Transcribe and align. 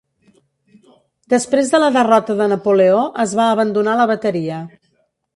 Després 1.33 1.67
de 1.73 1.81
la 1.83 1.89
derrota 1.97 2.35
de 2.39 2.47
Napoleó, 2.53 3.01
es 3.25 3.35
va 3.41 3.45
abandonar 3.57 3.93
la 3.99 4.07
bateria. 4.13 4.63